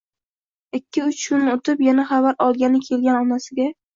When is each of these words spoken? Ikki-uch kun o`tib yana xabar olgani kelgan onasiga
Ikki-uch 0.77 1.19
kun 1.33 1.51
o`tib 1.51 1.83
yana 1.87 2.07
xabar 2.11 2.39
olgani 2.47 2.83
kelgan 2.87 3.21
onasiga 3.27 3.71